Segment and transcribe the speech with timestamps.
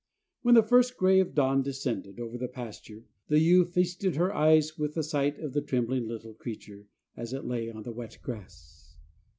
[0.41, 4.75] When the first gray of dawn descended over the pasture, the ewe feasted her eyes
[4.75, 8.95] with the sight of the trembling little creature, as it lay on the wet grass.